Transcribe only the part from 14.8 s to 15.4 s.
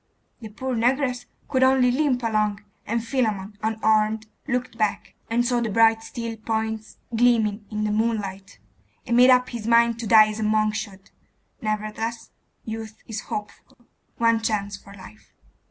life.